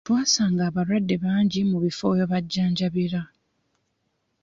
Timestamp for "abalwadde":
0.69-1.15